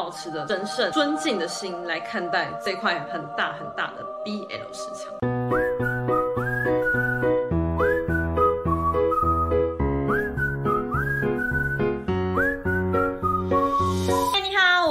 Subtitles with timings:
[0.00, 5.29] 保持着神圣尊敬的心来看待这块很大很大的 BL 市场。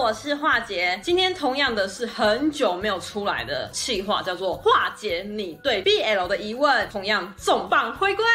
[0.10, 8.26] 我是化姐，今天同样的是很久没有出来的气话，叫做化解你对 BL 的疑问，同样重磅回归。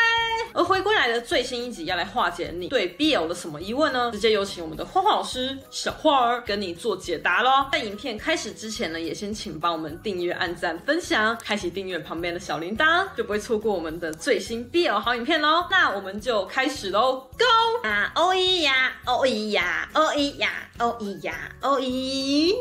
[0.53, 4.13] 而回归来的最新一集要来化解你对 BL 的什么疑问呢？
[4.13, 7.67] 直接有请我们的花花老师小花儿跟你做解答喽。
[7.73, 15.67] 在影片开始之前呢，也先请帮我们订阅、按赞、分享，开启订阅旁边的小铃铛，就不会错过我们的最新 BL 好影片喽。
[15.69, 18.13] 那我们就开始喽，Go 啊！
[18.15, 22.55] 哦咿呀，哦咿呀，哦咿呀，哦咿呀，哦咦。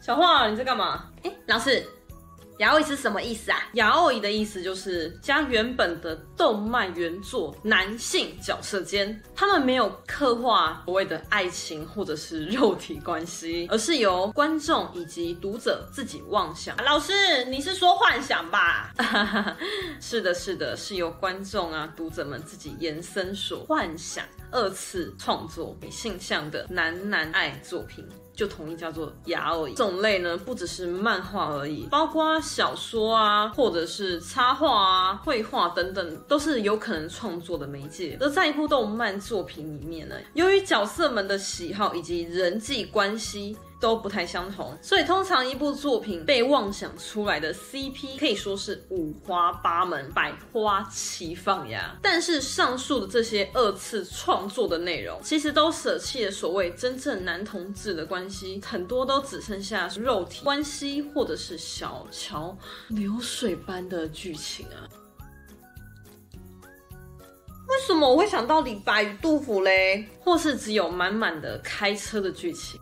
[0.00, 1.06] 小画，你在干嘛？
[1.24, 1.84] 哎，老师。
[2.58, 3.58] 亚欧伊是什么意思啊？
[3.74, 16.74] 亚欧伊的意思就是将原本的动漫原作男性角色间，他们没有刻画所谓的爱情或者是肉体关系， 而是由观众以及读者自己妄想。
[16.82, 18.90] 老师，你是说幻想吧？
[20.00, 24.24] 是的，是的，是由观众啊读者们自己延伸所幻想，
[24.56, 28.02] 二次创作性向的男男爱作品。
[28.36, 29.74] 就统一叫做牙”而已。
[29.74, 38.16] 种类呢，不只是漫画而已，包括小说啊，或者是插画啊、绘画等等，都是有可能创作的媒介。
[38.20, 43.56] 而在一部动漫作品里面呢，由于角色们的喜好以及人际关系。
[43.78, 51.94] 都不太相同，所以通常一部作品被妄想出来的 CP 可以说是五花八门、百花齐放呀。
[52.00, 64.82] 但是上述的这些二次创作的内容，其实都舍弃了所谓真正男同志的关关系，很多都只剩下肉体关系或者是小桥流水般的剧情啊。
[67.68, 70.08] 为什么我会想到李白杜甫嘞？
[70.18, 72.80] 或是只有满满的开车的剧情？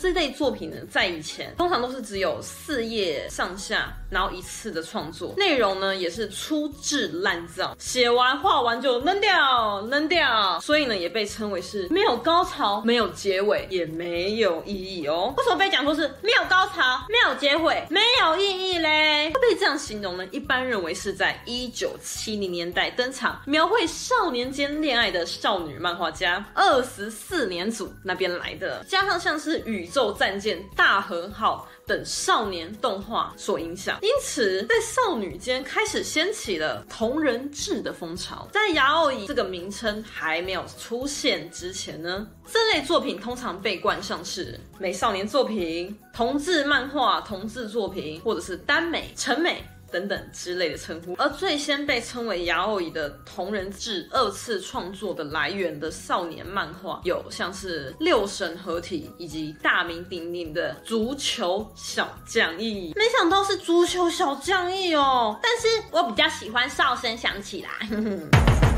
[0.00, 15.34] 这类作品呢，在以前通常都是只有四页上下，然后一次的创作，内容呢也是粗制滥造，写完画完就扔掉，扔掉，所以呢也被称为是没有高潮、没有结尾，也没有意义哦。
[15.36, 19.32] 为什么被讲说是没有高潮、没有结尾、没有意义嘞？
[19.34, 20.24] 会被这样形容呢？
[20.30, 38.46] 一般认为是在一九七零年代登场，描绘少年间恋爱的少女漫画家二十四年组那边来的，加上像是与宇宙战舰大和号等少年动画所影响，因此在少女间开始掀起了同人志的风潮。
[38.52, 49.64] 在雅奥伊这个名称还没有出现之前呢，这类作品通常被冠上是美少年作品、同志漫画、同志作品，或者是耽美、成美。
[49.90, 62.92] 等等之类的称呼，而最先被称为牙欧伊的同人志二次创作的来源的少年漫画，有像是六神合体以及大名鼎鼎的足球小将义。
[62.96, 68.77] 没想到是足球小将义哦，但是我比较喜欢哨声响起来。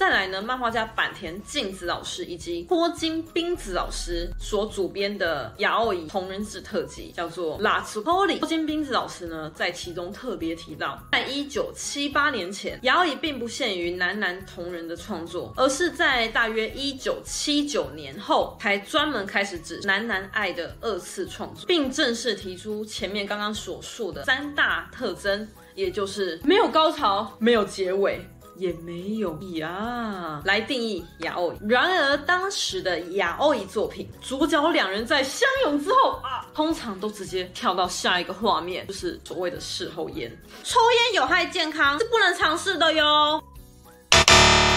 [0.00, 8.36] 再来呢，漫画家坂田静子老师以及坡津冰子老师所主编的亚欧伊同人志特辑，叫做《拉兹波里》。
[8.38, 28.24] 坡津冰子老师呢，在其中特别提到，在一九七八年前，亚欧伊并不限于男男同人的创作，而是在大约一九七九年后，才专门开始指男男爱的二次创作，并正式提出前面刚刚所述的三大特征，也就是没有高潮，没有结尾。
[28.60, 31.34] 也没有呀，来定义雅。
[31.66, 40.30] 然而当时的亚欧伊作品，主角两人在相拥之后啊，通常都直接跳到下一个画面，就是所谓的事后烟。
[40.62, 43.42] 抽烟有害健康，是不能尝试的哟。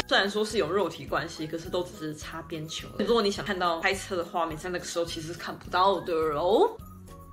[0.07, 2.87] 虽然说是有肉体关系，可是都只是擦边球。
[2.99, 6.69] 如果你想看到开车的画面，在那个时候其实是看不到的哦。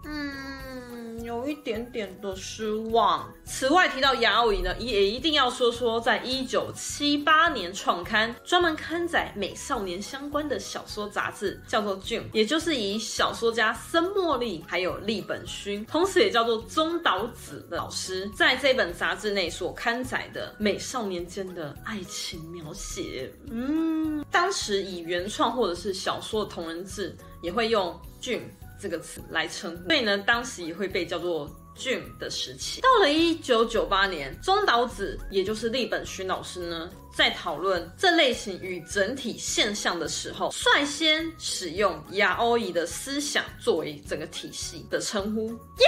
[0.04, 1.09] 嗯。
[1.22, 3.32] 有一点点的失望。
[3.44, 23.32] 此外，提到亚欧伊呢，也一定要说说，在一九七八年创刊，专门刊载美少年相关的小说杂志，叫做《Jun》，也就是以小说家森茉莉还有栗本薰，同时也叫做中岛子的老师，在这本杂志内所刊载的美少年间的爱情描写。
[23.50, 28.42] 嗯，当时以原创或者是小说的同人志，也会用 Jun。
[28.80, 32.80] 这个词来称呼，所以呢，当时也会被叫做俊的时期。
[32.80, 45.50] 到了一九九八年，中岛子也就是立本薰老师呢，在讨论这类型与整体现象的时候，率先使用亚欧伊的思想作为整个体系的称呼。
[45.50, 45.86] 耶，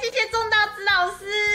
[0.00, 1.51] 谢谢中岛子老师。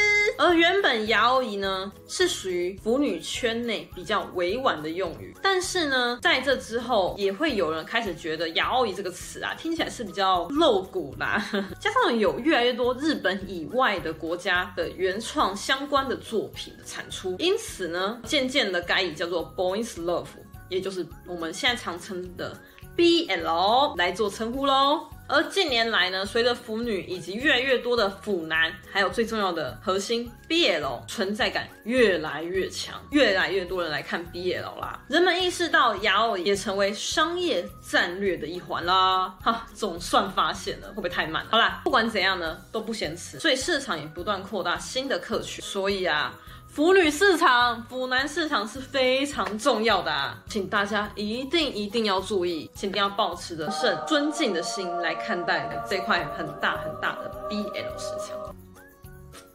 [0.48, 11.46] 而原本亚欧伊呢，是属于腐女圈内比较委婉的用语，但是呢，在这之后也会有人开始觉得亚欧伊这个词啊，听起来是比较露骨啦。
[11.82, 20.28] 加上有越来越多日本以外的国家的原创相关的作品的产出，因此呢，渐渐的改以叫做 Boys Love，
[20.70, 22.58] 也就是我们现在常称的
[22.96, 25.10] BL 来做称呼喽。
[25.28, 35.00] 而近年来呢，随着腐女以及越来越多的腐男，还有最重要的核心 BL 存在感越来越强，越来越多人来看 BL 啦。
[35.10, 39.28] 人们意识到亚欧也成为商业战略的一环啦。
[39.44, 41.46] 哈，总算发现了，会不会太慢？
[41.50, 43.38] 好啦，不管怎样呢，都不嫌迟。
[43.40, 45.64] 所以市场也不断扩大新的客群。
[45.64, 46.34] 所以啊。
[46.78, 58.38] 腐女市场、腐男市场是非常重要的啊，请大家一定一定要注意，请一定要保持的甚尊敬的心来看待这块很大很大的 BL 市场。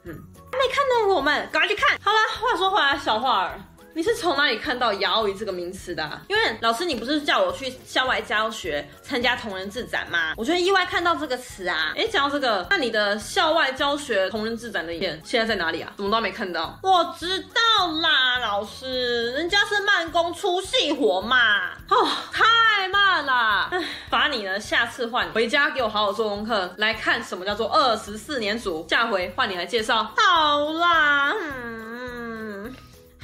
[0.02, 0.12] 嗯，
[0.50, 1.96] 还没看呢我们赶快去看。
[2.02, 3.60] 好啦，话说回来，小花儿。
[3.94, 6.22] 你是从哪里看到“亚欧伊”这个名词的啊？
[6.28, 10.32] 因为老师，你不是叫我去校外教学参加同人志展吗？
[10.36, 11.92] 我觉得意外看到这个词啊。
[11.94, 15.92] 哎，讲到这个，那你的校外教学同人志展的影片现在在哪里啊？
[15.96, 16.78] 怎么都没看到？
[16.82, 21.72] 我知道啦，老师，人家是慢工出细活嘛。
[21.90, 23.68] 哦，太慢了。
[23.70, 28.86] 哎，罚你呢，下次换回家给我好好做功课，来看什么叫做二十四年组。
[28.88, 30.14] 下回换你来介绍。
[30.16, 31.34] 好啦。
[31.38, 31.81] 嗯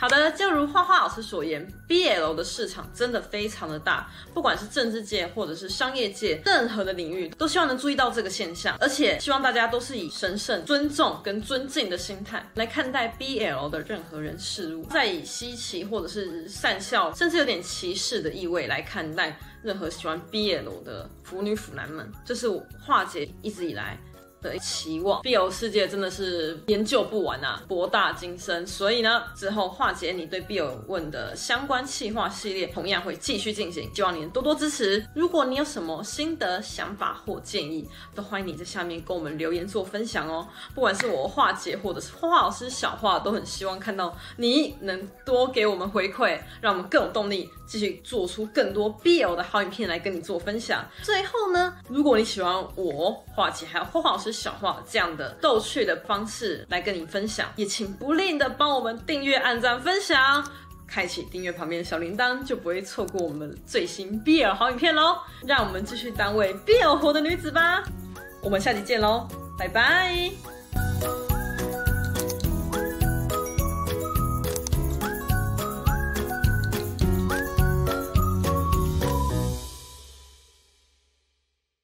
[0.00, 23.98] 好的，就如花花老师所言，BL 的市场真的非常的大，不管是政治界或者是商业界，任何的领域都希望能注意到这个现象，而且希望大家都是以神圣、尊重跟尊敬的心态来看待 BL 的任何人事物，再以稀奇或者是善笑，甚至有点歧视的意味来看待任何喜欢 BL 的腐女腐男们，这是我樺姐一直以来
[24.40, 28.66] 的期望，BL 世界真的是研究不完啊，博大精深。
[28.66, 35.04] 所以呢，之后化解你对 BL 问的相关企划系列同样会继续进行，希望你能多多支持。
[35.14, 40.46] 如果你有什么心得、想法或建议，都欢迎你在下面跟我们留言做分享哦。
[40.74, 50.84] 不管是我化解或者是花花老师小画，都很希望看到你能多给我们回馈，让我们更有动力继续做出更多 BL 的好影片来跟你做分享。
[51.02, 54.27] 最后呢，如果你喜欢我樺姐还有花花老师。
[54.32, 60.44] 小樺这样的逗趣的方式来跟你分享，也请不吝的帮我们订阅、按赞、分享，
[60.86, 65.18] 开启订阅旁边的小铃铛，就不会错过我们最新 BL 好影片喽！
[65.46, 67.82] 让我们继续当位 BL 活的女子吧，
[68.42, 69.28] 我们下期见喽，
[69.58, 70.57] 拜拜。